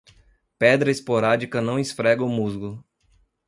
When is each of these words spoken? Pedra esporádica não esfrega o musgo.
Pedra 0.57 0.89
esporádica 0.89 1.61
não 1.61 1.77
esfrega 1.77 2.23
o 2.23 2.27
musgo. 2.27 2.83